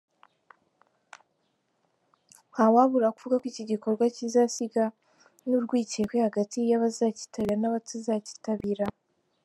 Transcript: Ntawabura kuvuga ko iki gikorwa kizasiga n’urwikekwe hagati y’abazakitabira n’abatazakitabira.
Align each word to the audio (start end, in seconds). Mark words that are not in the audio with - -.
Ntawabura 2.51 3.13
kuvuga 3.15 3.35
ko 3.41 3.45
iki 3.51 3.63
gikorwa 3.71 4.03
kizasiga 4.15 4.83
n’urwikekwe 5.47 6.15
hagati 6.25 6.57
y’abazakitabira 6.69 7.55
n’abatazakitabira. 7.59 8.85